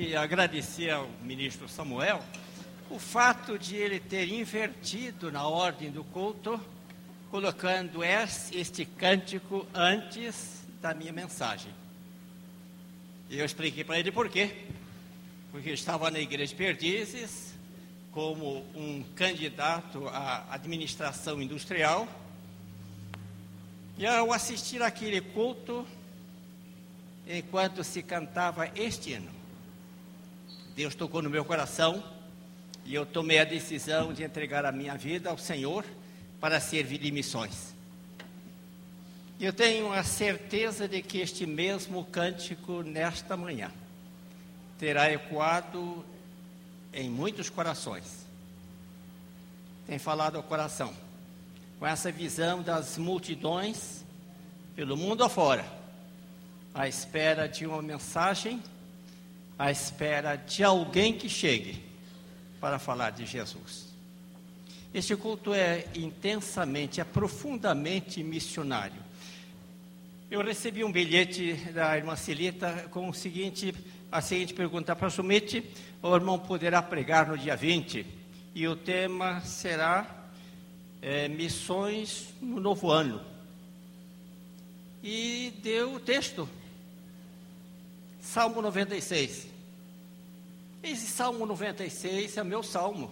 [0.00, 2.24] que agradecer ao ministro Samuel
[2.88, 6.58] o fato de ele ter invertido na ordem do culto,
[7.30, 11.70] colocando este cântico antes da minha mensagem.
[13.28, 14.64] E eu expliquei para ele por quê.
[15.52, 17.52] Porque estava na igreja de Perdizes
[18.10, 22.08] como um candidato à administração industrial.
[23.98, 25.86] E ao assistir aquele culto,
[27.28, 29.39] enquanto se cantava este hino,
[30.80, 32.02] Deus tocou no meu coração
[32.86, 35.84] e eu tomei a decisão de entregar a minha vida ao Senhor
[36.40, 37.74] para servir de missões.
[39.38, 43.70] Eu tenho a certeza de que este mesmo cântico, nesta manhã,
[44.78, 46.02] terá ecoado
[46.94, 48.24] em muitos corações.
[49.86, 50.94] Tem falado ao coração,
[51.78, 54.02] com essa visão das multidões
[54.74, 55.66] pelo mundo afora,
[56.72, 58.62] à espera de uma mensagem,
[59.60, 61.84] à espera de alguém que chegue
[62.58, 63.90] para falar de Jesus.
[64.94, 69.02] Este culto é intensamente, é profundamente missionário.
[70.30, 73.74] Eu recebi um bilhete da irmã Celita com o seguinte,
[74.10, 75.10] a seguinte pergunta para
[76.02, 78.06] o irmão poderá pregar no dia 20
[78.54, 80.24] e o tema será
[81.02, 83.20] é, missões no novo ano.
[85.02, 86.48] E deu o texto,
[88.22, 89.49] Salmo 96.
[90.82, 93.10] Esse Salmo 96 é meu salmo.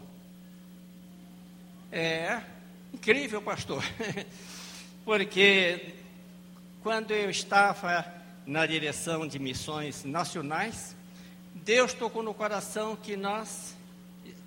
[1.92, 2.40] É
[2.94, 3.84] incrível, pastor,
[5.04, 5.94] porque
[6.82, 8.10] quando eu estava
[8.46, 10.96] na direção de missões nacionais,
[11.54, 13.76] Deus tocou no coração que nós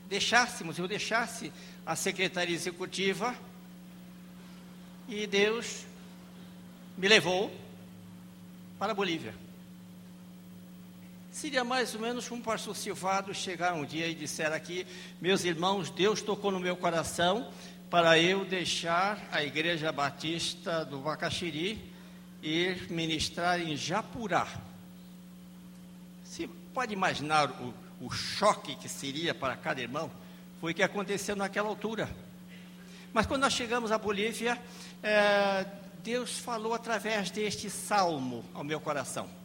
[0.09, 1.53] deixássemos, eu deixasse
[1.85, 3.35] a secretaria executiva
[5.07, 5.85] e Deus
[6.97, 7.55] me levou
[8.79, 9.35] para a Bolívia.
[11.31, 14.85] Seria mais ou menos um pastor Silvado chegar um dia e disser aqui,
[15.21, 17.49] meus irmãos, Deus tocou no meu coração
[17.89, 21.81] para eu deixar a Igreja Batista do Bacaxiri
[22.43, 24.45] e ministrar em Japurá.
[26.21, 30.11] Você pode imaginar o, o choque que seria para cada irmão?
[30.59, 32.13] Foi o que aconteceu naquela altura.
[33.13, 34.61] Mas quando nós chegamos à Bolívia,
[35.01, 35.65] é,
[36.03, 39.40] Deus falou através deste salmo ao meu coração.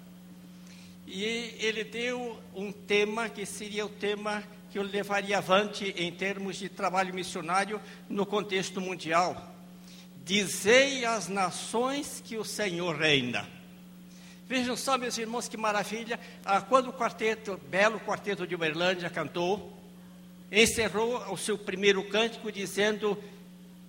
[1.06, 6.56] E ele deu um tema que seria o tema que eu levaria avante em termos
[6.56, 9.54] de trabalho missionário no contexto mundial.
[10.24, 13.48] Dizei às nações que o Senhor reina.
[14.48, 16.18] Vejam só, meus irmãos, que maravilha.
[16.44, 19.72] Ah, quando o quarteto, belo quarteto de Uberlândia cantou,
[20.50, 23.16] encerrou o seu primeiro cântico dizendo: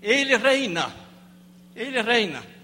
[0.02, 0.96] Ele reina,
[1.76, 2.57] Ele reina.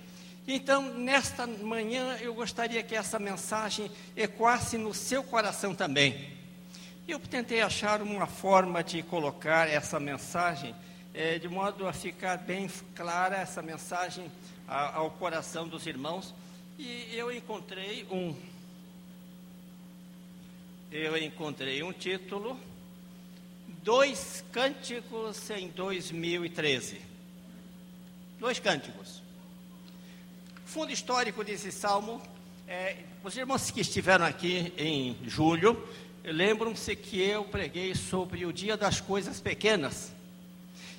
[0.47, 6.33] Então, nesta manhã, eu gostaria que essa mensagem ecoasse no seu coração também.
[7.07, 10.75] Eu tentei achar uma forma de colocar essa mensagem,
[11.13, 14.29] é, de modo a ficar bem clara essa mensagem
[14.67, 16.33] a, ao coração dos irmãos,
[16.77, 18.35] e eu encontrei um.
[20.91, 22.59] Eu encontrei um título,
[23.81, 27.01] Dois Cânticos em 2013.
[28.39, 29.22] Dois cânticos
[30.73, 32.19] fundo histórico desse salmo,
[32.67, 35.79] é, os irmãos que estiveram aqui em julho,
[36.25, 40.11] lembram-se que eu preguei sobre o dia das coisas pequenas.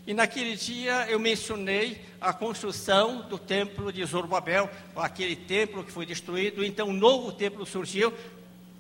[0.07, 6.07] E naquele dia eu mencionei a construção do templo de Zorobabel, aquele templo que foi
[6.07, 8.15] destruído, então um novo templo surgiu.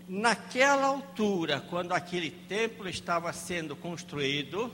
[0.08, 4.72] Naquela altura, quando aquele templo estava sendo construído,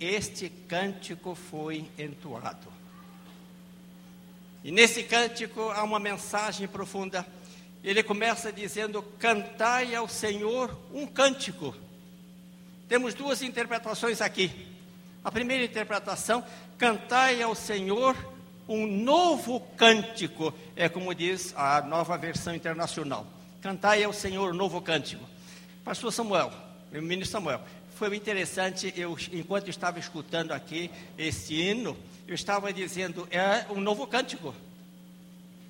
[0.00, 2.77] este cântico foi entoado.
[4.64, 7.26] E nesse cântico há uma mensagem profunda.
[7.82, 11.74] Ele começa dizendo: Cantai ao Senhor um cântico.
[12.88, 14.50] Temos duas interpretações aqui.
[15.22, 16.44] A primeira interpretação:
[16.76, 18.16] Cantai ao Senhor
[18.68, 20.52] um novo cântico.
[20.76, 23.26] É como diz a nova versão internacional.
[23.62, 25.24] Cantai ao Senhor um novo cântico.
[25.84, 26.52] Pastor Samuel,
[26.92, 27.60] meu ministro Samuel,
[27.94, 31.96] foi interessante, eu, enquanto estava escutando aqui esse hino,
[32.28, 34.54] eu estava dizendo, é um novo cântico.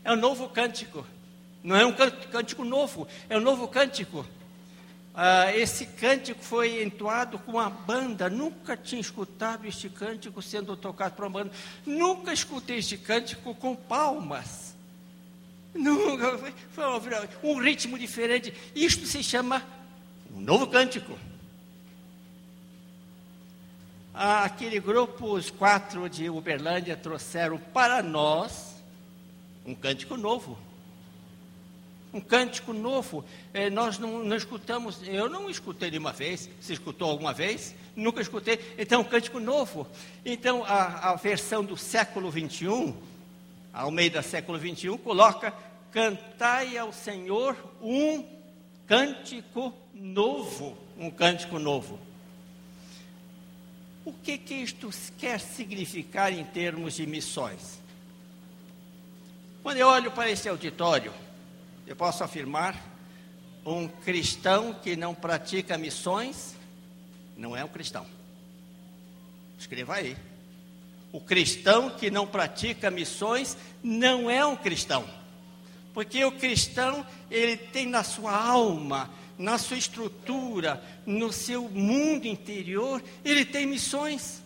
[0.02, 1.06] É um novo cântico.
[1.62, 4.26] Não é um cântico novo, é um novo cântico.
[5.14, 8.28] Ah, esse cântico foi entoado com uma banda.
[8.28, 11.52] Nunca tinha escutado este cântico sendo tocado por uma banda.
[11.86, 14.74] Nunca escutei este cântico com palmas.
[15.72, 16.38] Nunca,
[16.72, 16.84] foi
[17.44, 18.52] um ritmo diferente.
[18.74, 19.62] Isto se chama
[20.34, 21.16] um novo cântico
[24.18, 28.74] aquele grupo, os quatro de Uberlândia, trouxeram para nós
[29.64, 30.58] um cântico novo.
[32.12, 33.24] um cântico novo.
[33.54, 36.50] É, nós não, não, escutamos, eu não escutei nenhuma vez.
[36.60, 37.76] Você escutou alguma vez?
[37.94, 38.58] Nunca escutei.
[38.76, 39.86] Então, um cântico novo.
[40.24, 42.96] Então, a, a versão do século 21,
[43.72, 45.54] ao meio do século 21, coloca:
[45.92, 48.24] Cantai ao Senhor um
[48.84, 50.76] cântico novo.
[50.98, 52.07] Um cântico novo.
[54.08, 54.88] O que, que isto
[55.18, 57.78] quer significar em termos de missões?
[59.62, 61.12] Quando eu olho para esse auditório,
[61.86, 62.74] eu posso afirmar:
[63.66, 66.54] um cristão que não pratica missões
[67.36, 68.06] não é um cristão.
[69.58, 70.16] Escreva aí.
[71.12, 75.04] O cristão que não pratica missões não é um cristão.
[75.92, 83.02] Porque o cristão, ele tem na sua alma, na sua estrutura, no seu mundo interior,
[83.24, 84.42] ele tem missões.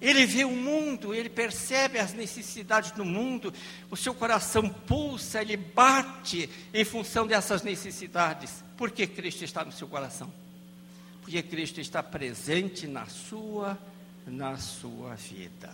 [0.00, 3.52] Ele vê o mundo, ele percebe as necessidades do mundo,
[3.90, 8.64] o seu coração pulsa, ele bate em função dessas necessidades.
[8.78, 10.32] Por que Cristo está no seu coração?
[11.20, 13.78] Porque Cristo está presente na sua,
[14.26, 15.70] na sua vida.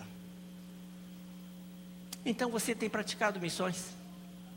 [2.24, 3.94] Então você tem praticado missões.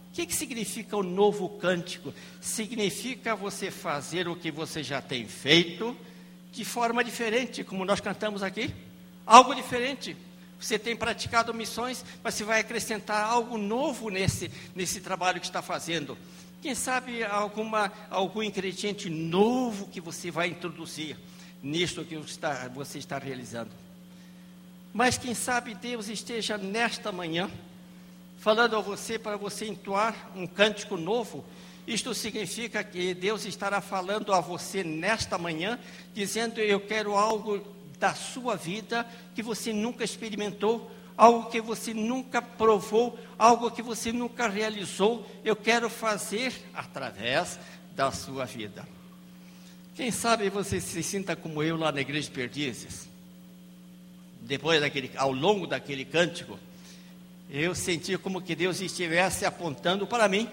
[0.10, 2.14] O que, que significa o novo cântico?
[2.42, 5.96] Significa você fazer o que você já tem feito
[6.52, 8.74] de forma diferente, como nós cantamos aqui
[9.30, 10.18] algo diferente.
[10.60, 15.62] Você tem praticado missões, mas você vai acrescentar algo novo nesse, nesse trabalho que está
[15.62, 16.18] fazendo.
[16.62, 21.16] Quem sabe alguma, algum ingrediente novo que você vai introduzir
[21.64, 23.72] nisto que está, você está realizando.
[24.92, 27.50] Mas quem sabe Deus esteja nesta manhã
[28.40, 31.46] falando a você para você entoar um cântico novo.
[31.86, 35.80] Isto significa que Deus estará falando a você nesta manhã,
[36.14, 37.62] dizendo: Eu quero algo
[38.00, 39.06] da sua vida
[39.36, 45.56] que você nunca experimentou, algo que você nunca provou, algo que você nunca realizou, eu
[45.56, 47.60] quero fazer através
[47.96, 48.88] da sua vida.
[49.96, 53.10] Quem sabe você se sinta como eu lá na igreja de Perdizes.
[54.42, 56.58] Depois daquele, ao longo daquele cântico,
[57.50, 60.50] eu senti como que Deus estivesse apontando para mim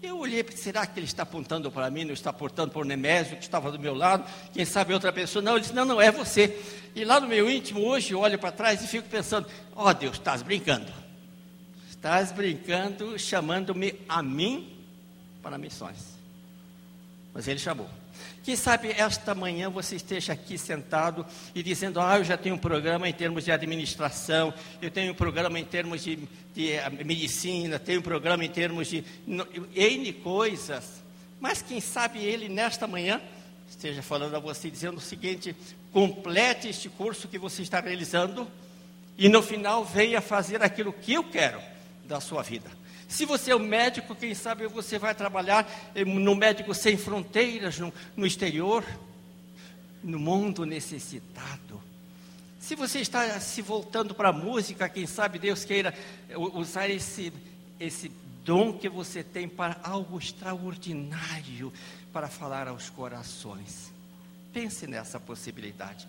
[0.00, 3.36] eu olhei, será que ele está apontando para mim, não está apontando para o Nemésio,
[3.36, 5.42] que estava do meu lado, quem sabe outra pessoa?
[5.42, 6.56] Não, ele disse, não, não, é você.
[6.94, 9.94] E lá no meu íntimo, hoje, eu olho para trás e fico pensando, ó oh,
[9.94, 10.92] Deus, estás brincando.
[11.90, 14.72] Estás brincando, chamando-me a mim
[15.42, 16.16] para missões.
[17.34, 17.88] Mas ele chamou.
[18.42, 22.58] Quem sabe esta manhã você esteja aqui sentado e dizendo: Ah, eu já tenho um
[22.58, 26.18] programa em termos de administração, eu tenho um programa em termos de,
[26.54, 29.04] de eh, medicina, tenho um programa em termos de
[29.74, 31.02] N coisas.
[31.40, 33.20] Mas quem sabe ele nesta manhã
[33.68, 35.54] esteja falando a você, dizendo o seguinte:
[35.92, 38.48] complete este curso que você está realizando
[39.16, 41.60] e no final venha fazer aquilo que eu quero
[42.04, 42.70] da sua vida.
[43.08, 47.78] Se você é um médico, quem sabe você vai trabalhar eh, no Médico Sem Fronteiras,
[47.78, 48.84] no, no exterior,
[50.04, 51.80] no mundo necessitado.
[52.60, 55.94] Se você está se voltando para a música, quem sabe Deus queira
[56.28, 57.32] eh, usar esse,
[57.80, 58.12] esse
[58.44, 61.72] dom que você tem para algo extraordinário
[62.12, 63.90] para falar aos corações.
[64.52, 66.06] Pense nessa possibilidade.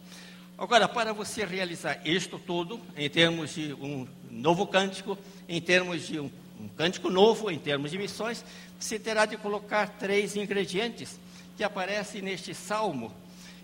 [0.58, 5.18] Agora, para você realizar isto tudo, em termos de um novo cântico,
[5.48, 6.30] em termos de um
[6.60, 8.44] um cântico novo em termos de missões,
[8.80, 11.20] você terá de colocar três ingredientes
[11.56, 13.14] que aparecem neste salmo.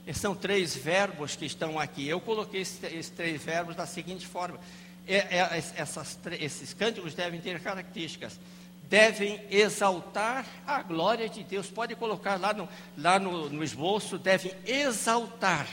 [0.08, 2.08] E são três verbos que estão aqui.
[2.08, 4.60] Eu coloquei esses, esses três verbos da seguinte forma:
[5.08, 8.39] é, é, essas, esses cânticos devem ter características.
[8.88, 11.69] Devem exaltar a glória de Deus.
[11.72, 15.67] Pode colocar lá no, lá no, no esboço, devem exaltar,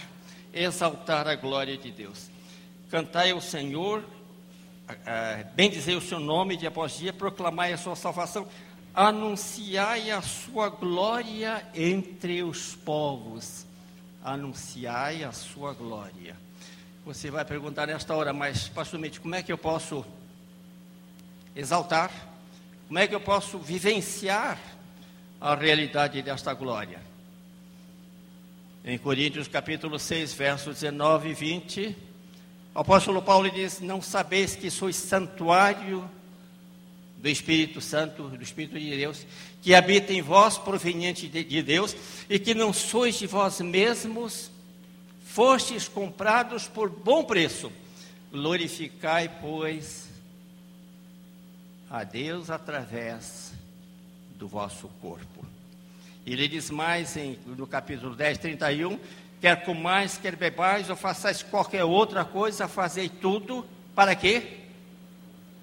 [0.52, 2.30] exaltar a glória de Deus.
[2.90, 4.02] Cantai ao Senhor
[5.06, 8.46] é, bendizei o seu nome dia após dia, proclamai a sua salvação,
[8.94, 13.66] anunciai a sua glória entre os povos.
[14.25, 16.37] Anunciai a sua glória.
[17.04, 20.04] Você vai perguntar nesta hora, mas, pastor Mitch, como é que eu posso
[21.56, 22.11] exaltar?
[22.87, 24.58] Como é que eu posso vivenciar
[25.40, 27.00] a realidade desta glória?
[28.84, 32.12] Em Coríntios capítulo 6, versos 19 e 20
[32.74, 36.08] o apóstolo Paulo diz: Não sabeis que sois santuário
[37.18, 39.26] do Espírito Santo, do Espírito de Deus,
[39.62, 41.94] que habita em vós, proveniente de Deus,
[42.28, 44.50] e que não sois de vós mesmos,
[45.24, 47.70] fostes comprados por bom preço.
[48.32, 50.08] Glorificai, pois,
[51.90, 53.52] a Deus através
[54.36, 55.44] do vosso corpo.
[56.26, 58.98] Ele diz mais em, no capítulo 10, 31,
[59.42, 64.62] quer comais, quer bebais, ou façais qualquer outra coisa, fazei tudo, para quê?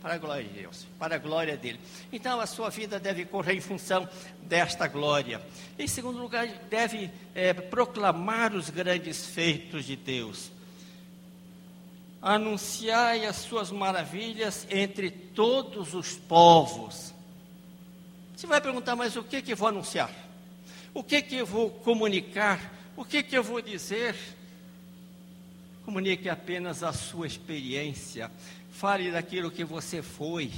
[0.02, 1.80] para a glória de Deus, para a glória dele.
[2.12, 4.08] Então a sua vida deve correr em função
[4.44, 5.42] desta glória.
[5.78, 10.52] Em segundo lugar, deve é, proclamar os grandes feitos de Deus.
[12.22, 17.14] Anunciai as suas maravilhas entre todos os povos.
[18.36, 20.12] Você vai perguntar, mas o que que vou anunciar?
[20.94, 22.79] O que que eu vou comunicar?
[22.96, 24.16] O que que eu vou dizer?
[25.86, 28.30] Comunique apenas a sua experiência.
[28.72, 30.52] Fale daquilo que você foi.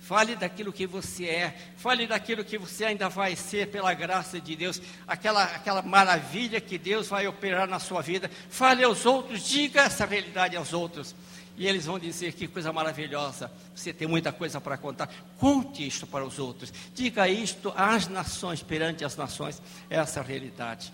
[0.00, 1.56] Fale daquilo que você é.
[1.76, 4.80] Fale daquilo que você ainda vai ser pela graça de Deus.
[5.06, 8.30] Aquela, aquela maravilha que Deus vai operar na sua vida.
[8.50, 9.48] Fale aos outros.
[9.48, 11.14] Diga essa realidade aos outros.
[11.56, 13.50] E eles vão dizer que coisa maravilhosa.
[13.74, 15.08] Você tem muita coisa para contar.
[15.38, 16.72] Conte isto para os outros.
[16.94, 20.92] Diga isto às nações, perante as nações, essa realidade.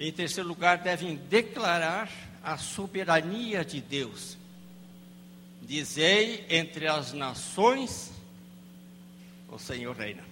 [0.00, 2.10] Em terceiro lugar, devem declarar
[2.42, 4.38] a soberania de Deus.
[5.60, 8.10] Dizei entre as nações,
[9.46, 10.24] o Senhor reina.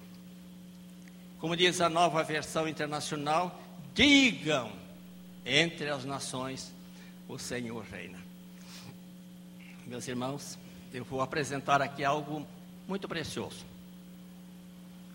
[1.39, 3.61] Como diz a nova versão internacional,
[3.95, 4.73] digam
[5.45, 6.73] entre as nações,
[7.29, 8.19] o Senhor reina.
[9.87, 10.59] Meus irmãos,
[10.95, 12.47] eu vou apresentar aqui algo
[12.89, 13.67] muito precioso.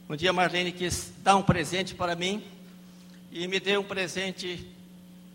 [0.07, 2.43] Um dia Marlene quis dar um presente para mim
[3.33, 4.63] e me deu um presente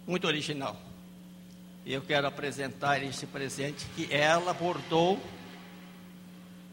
[0.06, 0.80] muito original.
[1.84, 5.20] Eu quero apresentar esse presente que ela bordou,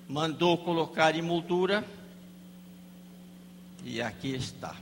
[0.07, 1.83] mandou colocar em moldura.
[3.83, 4.75] E aqui está.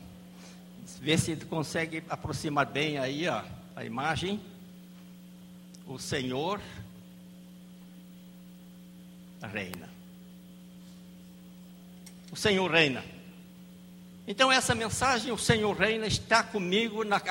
[0.99, 3.41] Vê se consegue aproximar bem aí ó,
[3.73, 4.41] a imagem.
[5.87, 6.59] O Senhor
[9.41, 9.89] reina.
[12.31, 13.12] O Senhor reina.
[14.25, 17.21] Então essa mensagem, o Senhor reina, está comigo na,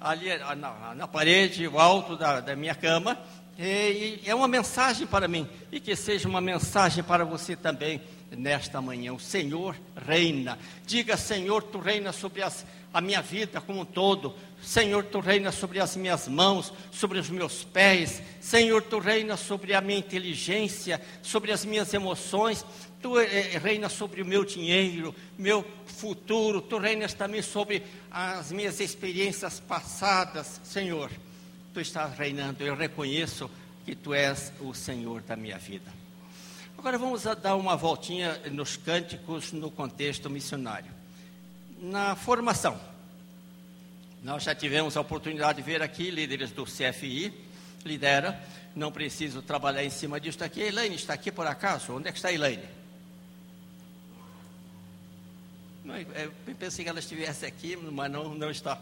[0.00, 3.16] ali na, na parede, o alto da, da minha cama.
[3.56, 8.00] E, e é uma mensagem para mim e que seja uma mensagem para você também
[8.36, 9.12] nesta manhã.
[9.12, 10.58] O Senhor reina.
[10.84, 14.34] Diga, Senhor, tu reina sobre as, a minha vida como um todo.
[14.62, 18.22] Senhor, tu reina sobre as minhas mãos, sobre os meus pés.
[18.40, 22.64] Senhor, tu reina sobre a minha inteligência, sobre as minhas emoções.
[23.02, 26.62] Tu é, reina sobre o meu dinheiro, meu futuro.
[26.62, 31.10] Tu reinas também sobre as minhas experiências passadas, Senhor.
[31.74, 32.62] Tu estás reinando.
[32.62, 33.50] Eu reconheço
[33.84, 35.92] que tu és o Senhor da minha vida.
[36.78, 40.90] Agora vamos dar uma voltinha nos cânticos no contexto missionário.
[41.80, 42.78] Na formação,
[44.22, 47.32] nós já tivemos a oportunidade de ver aqui líderes do CFI,
[47.84, 48.40] lidera,
[48.74, 50.42] não preciso trabalhar em cima disso.
[50.44, 51.94] Aqui, Elaine está aqui por acaso?
[51.94, 52.62] Onde é que está a Elaine?
[52.62, 52.82] É,
[55.84, 58.80] eu pensei que ela estivesse aqui, mas não, não está.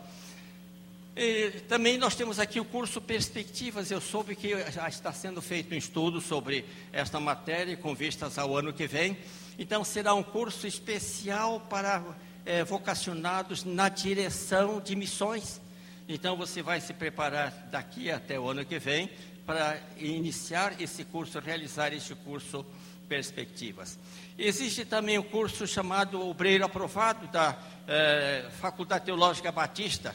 [1.17, 3.91] E, também nós temos aqui o curso Perspectivas.
[3.91, 8.57] Eu soube que já está sendo feito um estudo sobre esta matéria com vistas ao
[8.57, 9.17] ano que vem.
[9.59, 12.03] Então será um curso especial para
[12.45, 15.61] é, vocacionados na direção de missões.
[16.09, 19.11] Então você vai se preparar daqui até o ano que vem
[19.47, 22.65] para iniciar esse curso, realizar esse curso
[23.09, 23.99] Perspectivas.
[24.39, 27.57] Existe também o um curso chamado Obreiro Aprovado da
[27.87, 30.15] eh, Faculdade Teológica Batista.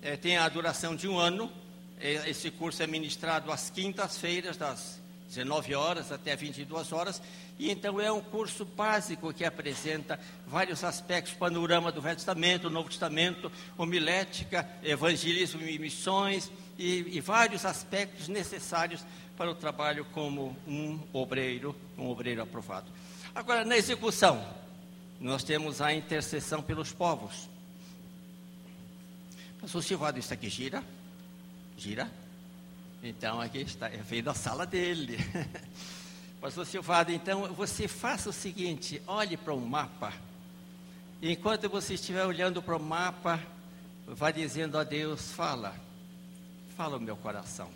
[0.00, 1.52] Eh, tem a duração de um ano.
[2.00, 7.20] Eh, esse curso é ministrado às quintas-feiras, das 19 horas até 22 horas.
[7.58, 12.88] E então é um curso básico que apresenta vários aspectos, panorama do Velho Testamento, Novo
[12.88, 19.04] Testamento, homilética, evangelismo e missões, e, e vários aspectos necessários
[19.36, 22.90] para o trabalho como um obreiro, um obreiro aprovado.
[23.38, 24.44] Agora, na execução,
[25.20, 27.48] nós temos a intercessão pelos povos.
[29.60, 30.82] Pastor Silvado, isso aqui gira?
[31.76, 32.10] Gira?
[33.00, 35.18] Então, aqui está, veio da sala dele.
[36.42, 40.12] Pastor Silvado, então, você faça o seguinte, olhe para o mapa.
[41.22, 43.40] Enquanto você estiver olhando para o mapa,
[44.04, 45.76] vá dizendo a Deus, fala,
[46.76, 47.70] fala o meu coração.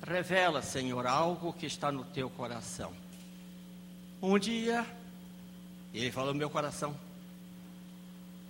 [0.00, 3.07] Revela, Senhor, algo que está no teu coração.
[4.20, 4.84] Um dia,
[5.94, 6.96] ele falou no meu coração.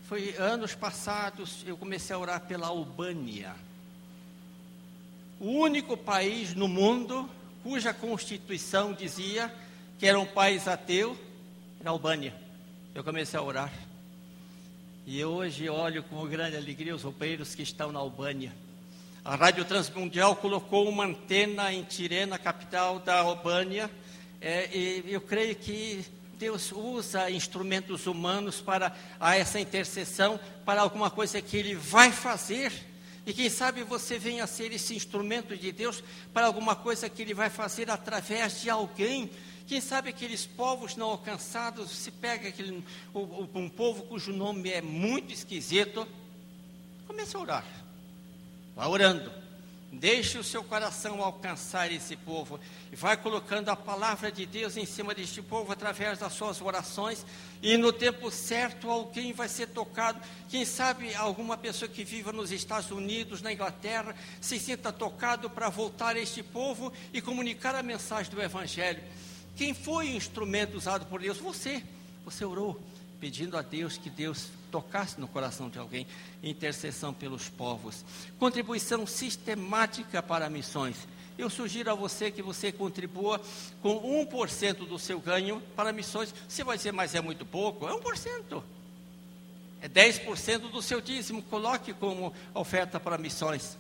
[0.08, 3.54] Foi anos passados, eu comecei a orar pela Albânia.
[5.38, 7.28] O único país no mundo
[7.62, 9.54] cuja constituição dizia
[9.98, 11.14] que era um país ateu,
[11.78, 12.34] era a Albânia.
[12.94, 13.70] Eu comecei a orar.
[15.06, 18.54] E hoje olho com grande alegria os roupeiros que estão na Albânia.
[19.22, 23.90] A Rádio Transmundial colocou uma antena em Tirena, capital da Albânia,
[24.40, 26.04] é, e eu creio que
[26.38, 32.72] Deus usa instrumentos humanos para a essa intercessão, para alguma coisa que Ele vai fazer
[33.28, 36.02] E quem sabe você venha a ser esse instrumento de Deus
[36.32, 39.30] para alguma coisa que Ele vai fazer através de alguém.
[39.66, 42.82] Quem sabe aqueles povos não alcançados, se pega aquele,
[43.14, 46.08] um povo cujo nome é muito esquisito,
[47.06, 47.66] comece a orar.
[48.74, 49.30] Vá orando.
[49.90, 52.60] Deixe o seu coração alcançar esse povo
[52.92, 57.24] e vai colocando a palavra de Deus em cima deste povo através das suas orações
[57.62, 60.20] e no tempo certo alguém vai ser tocado.
[60.50, 65.70] Quem sabe alguma pessoa que viva nos Estados Unidos, na Inglaterra, se sinta tocado para
[65.70, 69.02] voltar a este povo e comunicar a mensagem do Evangelho.
[69.56, 71.38] Quem foi o instrumento usado por Deus?
[71.38, 71.82] Você.
[72.26, 72.78] Você orou
[73.18, 76.06] pedindo a Deus que Deus tocasse no coração de alguém,
[76.42, 78.04] intercessão pelos povos.
[78.38, 80.96] Contribuição sistemática para missões.
[81.38, 83.40] Eu sugiro a você que você contribua
[83.80, 86.34] com 1% do seu ganho para missões.
[86.48, 87.86] Você vai dizer, mas é muito pouco?
[87.86, 88.62] É 1%.
[89.80, 91.40] É 10% do seu dízimo.
[91.42, 93.78] Coloque como oferta para missões.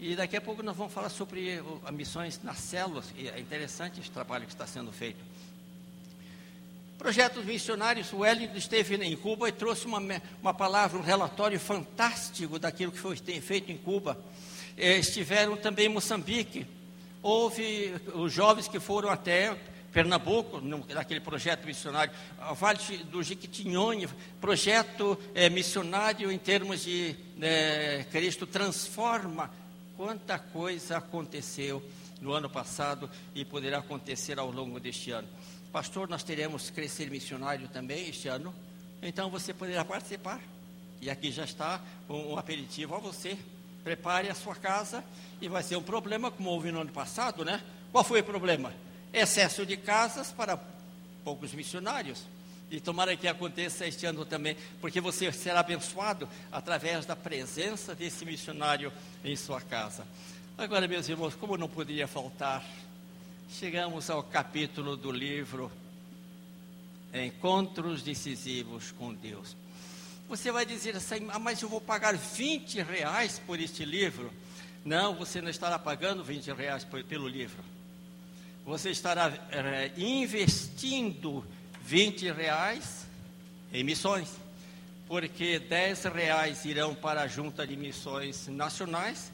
[0.00, 1.62] E daqui a pouco nós vamos falar sobre
[1.92, 3.12] missões nas células.
[3.16, 5.22] E é interessante esse trabalho que está sendo feito.
[6.98, 10.00] Projetos missionários, o Wellington esteve em Cuba e trouxe uma,
[10.40, 14.18] uma palavra, um relatório fantástico daquilo que foi feito em Cuba.
[14.76, 16.66] Eh, estiveram também em Moçambique.
[17.22, 19.56] Houve os jovens que foram até
[19.96, 22.12] Pernambuco, naquele projeto missionário,
[22.50, 24.06] o Vale do Jequitinhonha,
[24.42, 29.50] projeto é, missionário em termos de é, Cristo transforma.
[29.96, 31.82] Quanta coisa aconteceu
[32.20, 35.28] no ano passado e poderá acontecer ao longo deste ano.
[35.76, 38.54] Pastor, nós teremos Crescer Missionário também este ano,
[39.02, 40.40] então você poderá participar.
[41.02, 43.36] E aqui já está um, um aperitivo a você.
[43.84, 45.04] Prepare a sua casa
[45.38, 47.62] e vai ser um problema, como houve no ano passado, né?
[47.92, 48.72] Qual foi o problema?
[49.12, 50.58] Excesso de casas para
[51.22, 52.22] poucos missionários.
[52.70, 58.24] E tomara que aconteça este ano também, porque você será abençoado através da presença desse
[58.24, 58.90] missionário
[59.22, 60.06] em sua casa.
[60.56, 62.64] Agora, meus irmãos, como não poderia faltar
[63.48, 65.70] chegamos ao capítulo do livro
[67.14, 69.56] Encontros Decisivos com Deus.
[70.28, 74.32] Você vai dizer assim, ah, mas eu vou pagar 20 reais por este livro.
[74.84, 77.62] Não, você não estará pagando 20 reais por, pelo livro.
[78.64, 81.44] Você estará é, investindo
[81.82, 83.06] 20 reais
[83.72, 84.28] em missões.
[85.06, 89.30] Porque 10 reais irão para a Junta de Missões Nacionais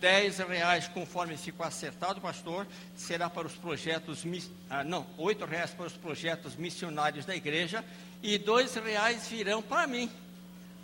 [0.00, 4.24] 10 reais, conforme ficou acertado, pastor, será para os projetos,
[4.70, 7.84] ah, não, 8 reais para os projetos missionários da igreja
[8.22, 10.10] e 2 reais virão para mim.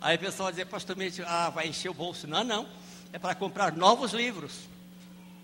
[0.01, 2.27] Aí o pessoal vai dizer, pastor, ah, vai encher o bolso.
[2.27, 2.67] Não, não,
[3.13, 4.67] é para comprar novos livros,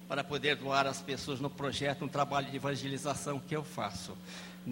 [0.07, 4.17] para poder doar às pessoas no projeto, um trabalho de evangelização que eu faço.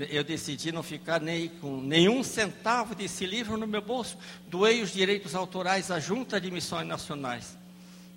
[0.09, 4.17] Eu decidi não ficar nem com nenhum centavo desse livro no meu bolso.
[4.47, 7.57] Doei os direitos autorais à Junta de Missões Nacionais.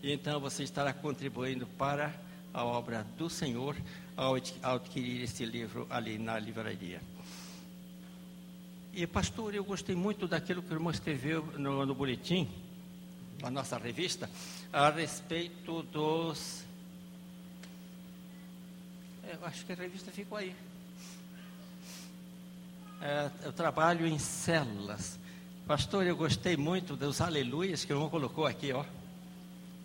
[0.03, 2.12] E então você estará contribuindo para
[2.53, 3.77] a obra do Senhor
[4.17, 7.01] ao adquirir esse livro ali na livraria.
[8.93, 12.51] E, pastor, eu gostei muito daquilo que o irmão escreveu no, no boletim,
[13.41, 14.29] na nossa revista,
[14.73, 16.65] a respeito dos.
[19.25, 20.55] Eu acho que a revista ficou aí.
[23.01, 25.19] É, eu trabalho em células.
[25.67, 28.85] Pastor, eu gostei muito dos aleluias que o irmão colocou aqui, ó.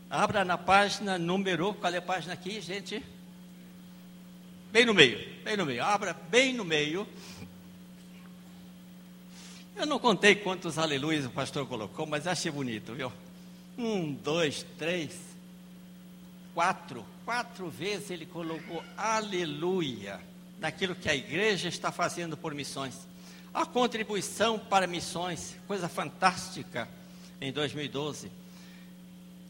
[0.10, 3.04] Abra na página número, qual é a página aqui, gente?
[4.72, 5.84] Bem no meio, bem no meio.
[5.84, 7.06] Abra bem no meio.
[9.76, 13.12] Eu não contei quantos aleluias o pastor colocou, mas achei bonito, viu?
[13.78, 15.20] Um, dois, três,
[16.54, 17.06] quatro.
[17.26, 20.22] Quatro vezes ele colocou aleluia
[20.58, 22.96] naquilo que a igreja está fazendo por missões.
[23.54, 26.88] A contribuição para missões, coisa fantástica
[27.42, 28.47] em 2012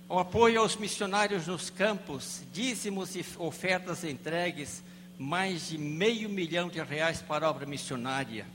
[0.10, 4.82] o apoio aos missionários nos campos, dízimos e ofertas entregues,
[5.18, 8.46] mais de meio milhão de reais para obra missionária.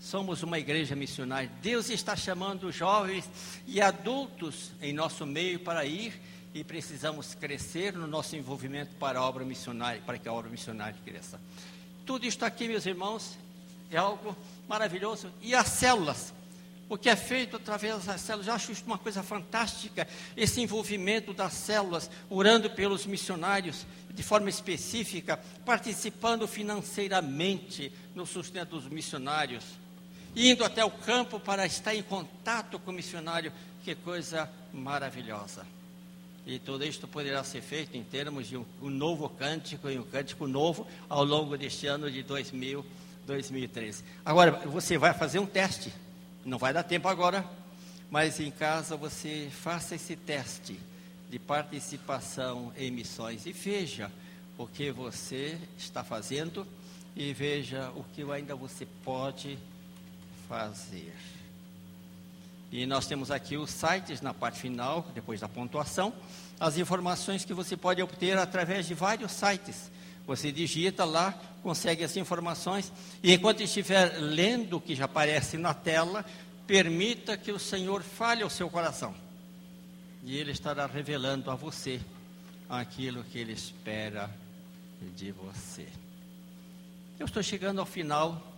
[0.00, 1.50] Somos uma igreja missionária.
[1.62, 3.28] Deus está chamando jovens
[3.66, 6.20] e adultos em nosso meio para ir
[6.54, 10.96] e precisamos crescer no nosso envolvimento para a obra missionária, para que a obra missionária
[11.04, 11.40] cresça.
[12.04, 13.38] Tudo isso aqui, meus irmãos,
[13.90, 14.36] é algo
[14.68, 15.30] maravilhoso.
[15.40, 16.32] E as células,
[16.88, 18.46] o que é feito através das células.
[18.46, 24.48] Eu acho isso uma coisa fantástica, esse envolvimento das células, orando pelos missionários de forma
[24.48, 29.64] específica, participando financeiramente no sustento dos missionários,
[30.34, 33.52] indo até o campo para estar em contato com o missionário.
[33.84, 35.64] Que coisa maravilhosa.
[36.46, 40.02] E tudo isto poderá ser feito em termos de um, um novo cântico e um
[40.02, 42.84] cântico novo ao longo deste ano de 2000,
[43.26, 44.04] 2013.
[44.24, 45.92] Agora, você vai fazer um teste
[46.48, 47.44] não vai dar tempo agora,
[48.10, 50.80] mas em casa você faça esse teste
[51.28, 54.10] de participação em missões e veja
[54.56, 56.66] o que você está fazendo
[57.14, 59.58] e veja o que ainda você pode
[60.48, 61.14] fazer.
[62.72, 66.14] E nós temos aqui os sites na parte final, depois da pontuação,
[66.58, 69.90] as informações que você pode obter através de vários sites.
[70.28, 75.72] Você digita lá, consegue as informações, e enquanto estiver lendo o que já aparece na
[75.72, 76.22] tela,
[76.66, 79.14] permita que o Senhor fale ao seu coração.
[80.22, 81.98] E Ele estará revelando a você
[82.68, 84.30] aquilo que Ele espera
[85.16, 85.88] de você.
[87.18, 88.52] Eu estou chegando ao final.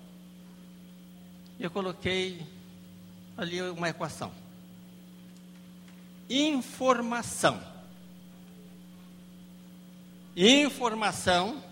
[1.58, 2.44] Eu coloquei
[3.36, 4.32] ali uma equação.
[6.28, 7.62] Informação.
[10.36, 11.62] Informação.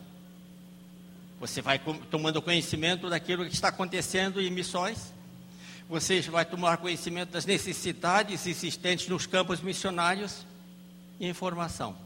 [1.41, 5.13] Você vai tomando conhecimento daquilo que está acontecendo em missões.
[5.89, 10.45] Você vai tomar conhecimento das necessidades existentes nos campos missionários.
[11.21, 11.97] Informação.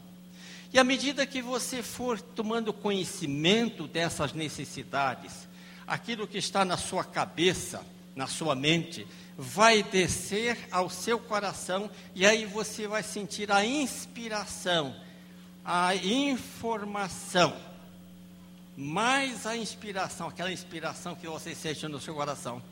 [0.73, 5.49] E à medida que você for tomando conhecimento dessas necessidades,
[5.87, 7.85] aquilo que está na sua cabeça,
[8.15, 14.95] na sua mente, vai descer ao seu coração e aí você vai sentir a inspiração,
[15.64, 17.57] a informação,
[18.77, 22.62] mais a inspiração, aquela inspiração que você sente no seu coração,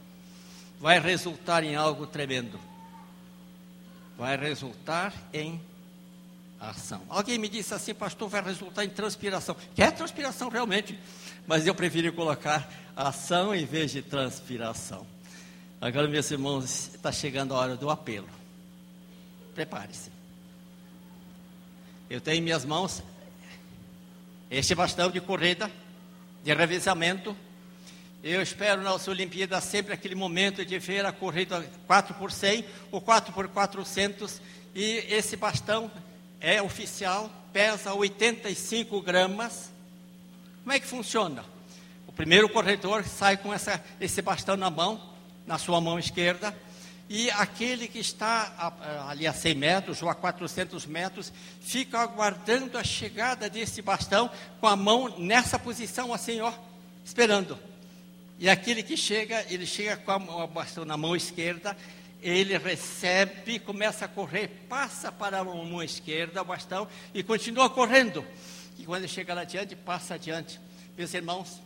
[0.81, 2.59] vai resultar em algo tremendo.
[4.17, 5.61] Vai resultar em
[6.59, 7.03] ação.
[7.09, 9.57] Alguém me disse assim, pastor, vai resultar em transpiração.
[9.75, 10.99] Que é transpiração realmente,
[11.47, 15.07] mas eu prefiro colocar ação em vez de transpiração.
[15.81, 18.29] Agora, meus irmãos, está chegando a hora do apelo.
[19.55, 20.20] Prepare-se.
[22.11, 23.05] Eu tenho em minhas mãos
[24.51, 25.71] este bastão de corrida,
[26.43, 27.37] de revezamento.
[28.21, 32.65] Eu espero na nossa Olimpíada sempre aquele momento de ver a corrida 4 por 100
[32.91, 34.43] ou 4 por 400
[34.75, 35.89] e esse bastão
[36.41, 39.71] é oficial, pesa 85 gramas.
[40.65, 41.45] Como é que funciona?
[42.09, 45.01] O primeiro corredor sai com essa, esse bastão na mão,
[45.47, 46.53] na sua mão esquerda,
[47.13, 48.73] e aquele que está
[49.09, 54.69] ali a 100 metros ou a 400 metros fica aguardando a chegada desse bastão com
[54.69, 56.53] a mão nessa posição assim, ó,
[57.05, 57.59] esperando.
[58.39, 61.77] E aquele que chega, ele chega com o bastão na mão esquerda,
[62.23, 68.25] ele recebe, começa a correr, passa para a mão esquerda o bastão e continua correndo.
[68.79, 70.61] E quando ele chega lá adiante, passa adiante.
[70.97, 71.61] Meus irmãos,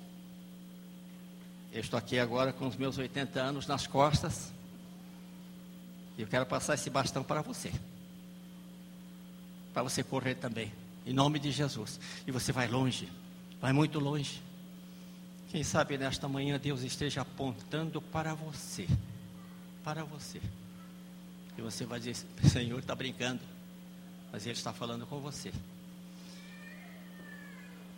[1.70, 4.54] eu estou aqui agora com os meus 80 anos nas costas.
[6.16, 7.72] E eu quero passar esse bastão para você.
[9.72, 10.72] Para você correr também.
[11.06, 11.98] Em nome de Jesus.
[12.26, 13.08] E você vai longe.
[13.60, 14.40] Vai muito longe.
[15.50, 18.88] Quem sabe nesta manhã Deus esteja apontando para você.
[19.82, 20.40] Para você.
[21.56, 22.16] E você vai dizer:
[22.48, 23.40] Senhor, está brincando.
[24.32, 25.52] Mas Ele está falando com você.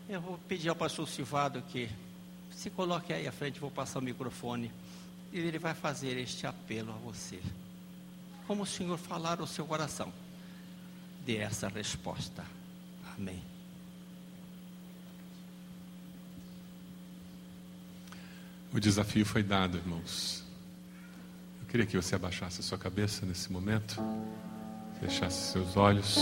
[0.09, 1.88] Eu vou pedir ao pastor Silvado que
[2.52, 4.70] se coloque aí à frente, vou passar o microfone.
[5.33, 7.40] E ele vai fazer este apelo a você.
[8.46, 10.12] Como o Senhor falar ao seu coração,
[11.24, 12.44] dê essa resposta.
[13.16, 13.42] Amém.
[18.72, 20.44] O desafio foi dado, irmãos.
[21.61, 23.96] Eu queria que você abaixasse a sua cabeça nesse momento,
[25.00, 26.16] fechasse seus olhos.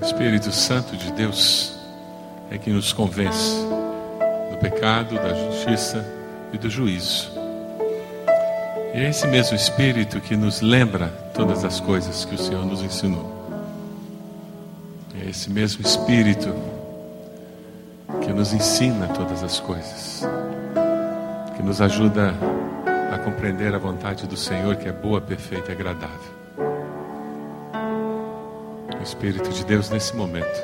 [0.00, 1.72] O Espírito Santo de Deus
[2.50, 3.56] é que nos convence
[4.50, 6.04] do pecado, da justiça
[6.52, 7.37] e do juízo.
[8.98, 12.82] E é esse mesmo Espírito que nos lembra todas as coisas que o Senhor nos
[12.82, 13.32] ensinou.
[15.22, 16.52] É esse mesmo Espírito
[18.24, 20.24] que nos ensina todas as coisas,
[21.56, 22.34] que nos ajuda
[23.14, 26.34] a compreender a vontade do Senhor, que é boa, perfeita e agradável.
[28.98, 30.60] O Espírito de Deus, nesse momento,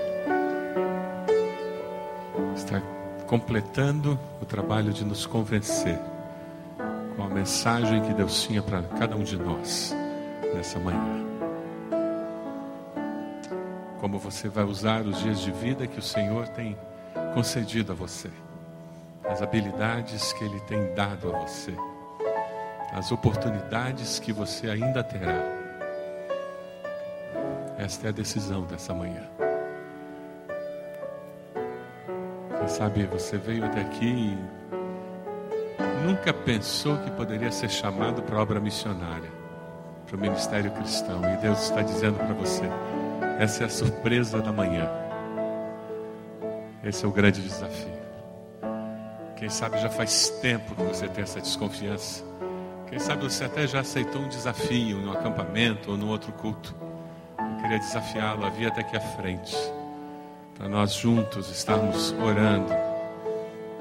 [3.28, 6.00] completando o trabalho de nos convencer
[7.34, 9.94] mensagem que Deus tinha para cada um de nós
[10.54, 11.24] nessa manhã.
[14.00, 16.78] Como você vai usar os dias de vida que o Senhor tem
[17.34, 18.30] concedido a você,
[19.28, 21.74] as habilidades que Ele tem dado a você,
[22.92, 25.42] as oportunidades que você ainda terá.
[27.76, 29.24] Esta é a decisão dessa manhã.
[32.58, 34.54] Quem sabe você veio até aqui e
[36.04, 39.30] nunca pensou que poderia ser chamado para obra missionária,
[40.06, 41.22] para o ministério cristão.
[41.32, 42.62] E Deus está dizendo para você:
[43.38, 44.88] essa é a surpresa da manhã.
[46.84, 48.04] Esse é o grande desafio.
[49.36, 52.22] Quem sabe já faz tempo que você tem essa desconfiança,
[52.86, 56.74] Quem sabe você até já aceitou um desafio no acampamento ou no outro culto.
[57.38, 59.56] Eu queria desafiá-lo a vir até aqui à frente,
[60.56, 62.72] para nós juntos estarmos orando,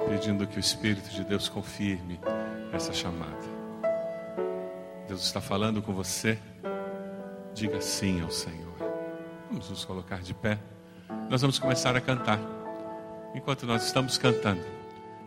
[0.10, 2.20] pedindo que o Espírito de Deus confirme
[2.72, 3.54] essa chamada.
[5.08, 6.40] Deus está falando com você.
[7.54, 8.74] Diga sim ao Senhor.
[9.50, 10.58] Vamos nos colocar de pé.
[11.30, 12.40] Nós vamos começar a cantar.
[13.36, 14.64] Enquanto nós estamos cantando,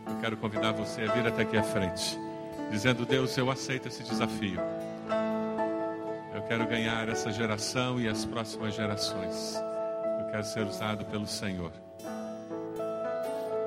[0.09, 2.19] eu quero convidar você a vir até aqui à frente,
[2.71, 4.61] dizendo: Deus, eu aceito esse desafio.
[6.35, 9.57] Eu quero ganhar essa geração e as próximas gerações.
[10.21, 11.73] Eu quero ser usado pelo Senhor.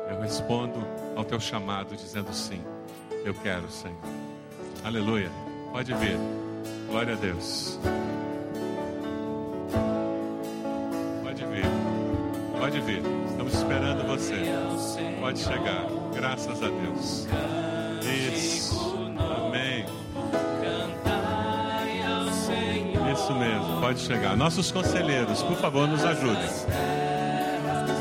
[0.09, 2.61] Eu respondo ao teu chamado, dizendo sim.
[3.23, 3.97] Eu quero, Senhor.
[4.83, 5.29] Aleluia.
[5.71, 6.17] Pode vir.
[6.89, 7.79] Glória a Deus.
[11.23, 11.65] Pode vir.
[12.59, 13.01] Pode vir.
[13.29, 14.35] Estamos esperando você.
[15.19, 15.85] Pode chegar.
[16.15, 17.27] Graças a Deus.
[18.03, 18.95] Isso.
[19.17, 19.85] Amém.
[23.13, 23.81] Isso mesmo.
[23.81, 24.35] Pode chegar.
[24.35, 26.98] Nossos conselheiros, por favor, nos ajudem.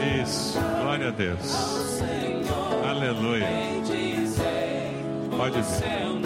[0.00, 0.58] Isso.
[0.82, 2.00] Glória a Deus.
[2.88, 3.46] Aleluia.
[5.36, 6.17] Pode vir.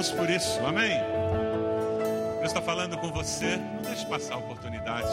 [0.00, 0.98] Deus por isso, amém?
[2.38, 5.10] Deus está falando com você, não deixe passar a oportunidade.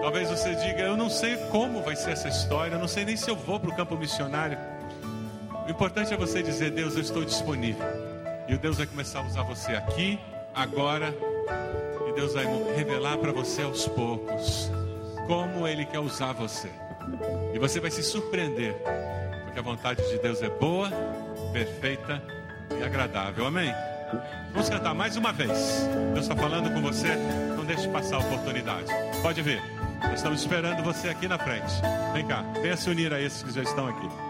[0.00, 3.16] Talvez você diga, eu não sei como vai ser essa história, eu não sei nem
[3.16, 4.58] se eu vou para o campo missionário.
[5.64, 7.86] O importante é você dizer, Deus, eu estou disponível.
[8.48, 10.18] E o Deus vai começar a usar você aqui,
[10.52, 11.14] agora,
[12.08, 14.72] e Deus vai revelar para você aos poucos
[15.28, 16.68] como Ele quer usar você.
[17.54, 18.74] E você vai se surpreender,
[19.44, 20.90] porque a vontade de Deus é boa,
[21.52, 22.20] perfeita
[22.78, 23.46] e agradável.
[23.46, 23.72] Amém?
[24.52, 25.50] Vamos cantar mais uma vez.
[26.14, 27.14] Deus está falando com você,
[27.56, 28.86] não deixe passar a oportunidade.
[29.22, 29.60] Pode vir.
[30.14, 31.72] Estamos esperando você aqui na frente.
[32.12, 34.27] Vem cá, venha se unir a esses que já estão aqui.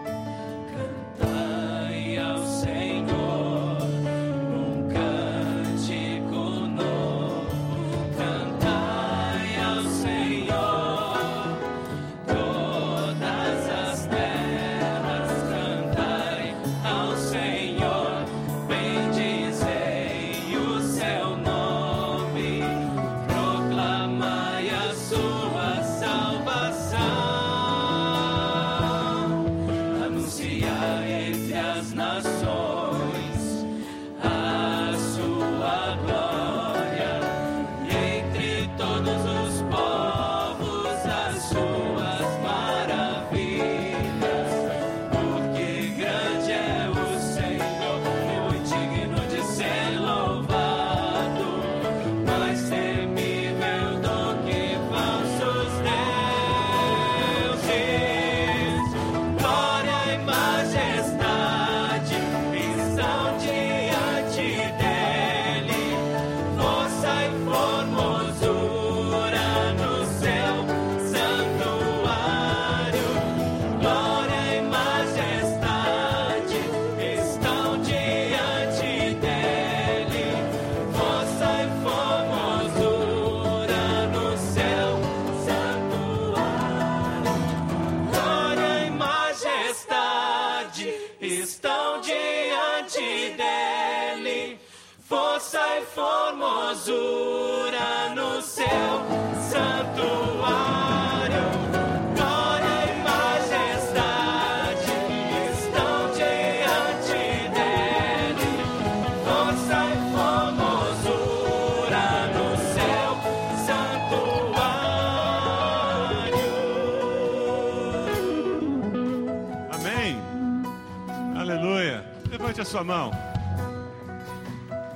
[122.79, 123.11] Sua mão.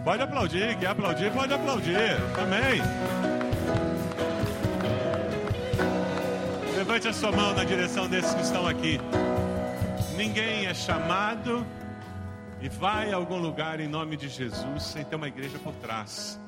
[0.05, 2.17] Pode aplaudir, quer aplaudir, pode aplaudir.
[2.37, 2.81] Também.
[6.77, 9.01] Levante a sua mão na direção desses que estão aqui.
[10.17, 11.67] Ninguém é chamado
[12.61, 16.39] e vai a algum lugar em nome de Jesus sem ter uma igreja por trás.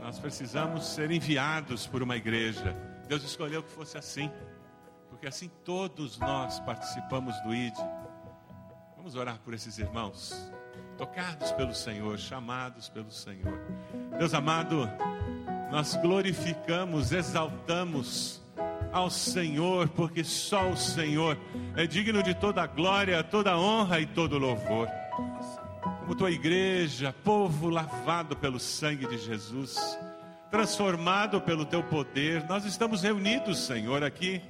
[0.00, 2.76] Nós precisamos ser enviados por uma igreja.
[3.08, 4.30] Deus escolheu que fosse assim,
[5.10, 7.74] porque assim todos nós participamos do ID.
[9.02, 10.32] Vamos orar por esses irmãos,
[10.96, 13.60] tocados pelo Senhor, chamados pelo Senhor.
[14.16, 14.88] Deus amado,
[15.72, 18.40] nós glorificamos, exaltamos
[18.92, 21.36] ao Senhor, porque só o Senhor
[21.74, 24.88] é digno de toda a glória, toda a honra e todo o louvor.
[25.98, 29.98] Como tua igreja, povo lavado pelo sangue de Jesus,
[30.48, 34.40] transformado pelo teu poder, nós estamos reunidos, Senhor, aqui.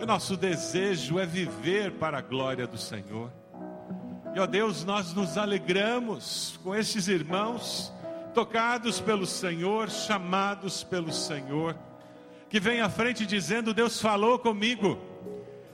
[0.00, 3.41] E o nosso desejo é viver para a glória do Senhor.
[4.34, 7.92] E ó Deus, nós nos alegramos com estes irmãos,
[8.32, 11.76] tocados pelo Senhor, chamados pelo Senhor,
[12.48, 14.98] que vem à frente dizendo: Deus falou comigo.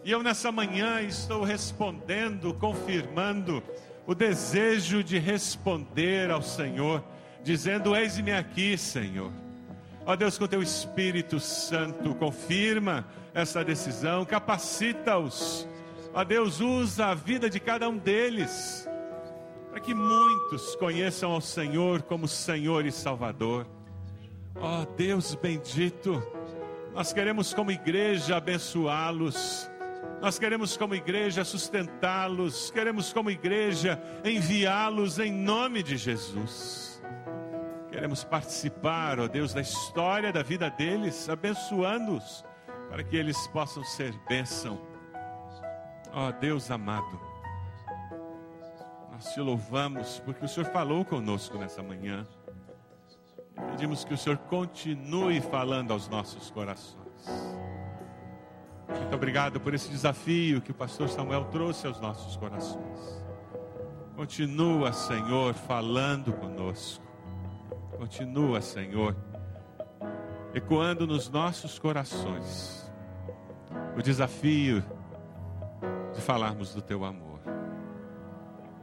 [0.04, 3.62] E eu nessa manhã estou respondendo, confirmando
[4.06, 7.04] o desejo de responder ao Senhor,
[7.44, 9.30] dizendo: Eis-me aqui, Senhor.
[10.04, 15.68] Ó Deus, com teu Espírito Santo, confirma essa decisão, capacita-os.
[16.12, 18.88] Ó Deus, usa a vida de cada um deles,
[19.70, 23.66] para que muitos conheçam ao Senhor como Senhor e Salvador.
[24.56, 26.22] Ó Deus bendito,
[26.94, 29.70] nós queremos como igreja abençoá-los.
[30.20, 37.00] Nós queremos, como igreja, sustentá-los, queremos, como igreja, enviá-los em nome de Jesus.
[37.88, 42.44] Queremos participar, ó Deus, da história da vida deles, abençoando-os,
[42.90, 44.87] para que eles possam ser bênção.
[46.12, 47.20] Ó Deus amado,
[49.12, 52.26] nós te louvamos, porque o Senhor falou conosco nessa manhã.
[53.56, 57.08] E pedimos que o Senhor continue falando aos nossos corações.
[58.88, 63.22] Muito obrigado por esse desafio que o pastor Samuel trouxe aos nossos corações.
[64.16, 67.04] Continua, Senhor, falando conosco.
[67.96, 69.16] Continua, Senhor,
[70.54, 72.90] ecoando nos nossos corações
[73.96, 74.82] o desafio
[76.20, 77.40] falarmos do teu amor.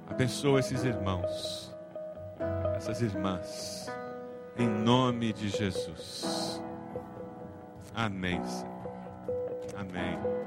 [0.08, 1.76] Abençoa esses irmãos,
[2.76, 3.92] essas irmãs,
[4.58, 6.62] em nome de Jesus.
[7.94, 8.76] Amém, Senhor.
[9.78, 10.45] Amém.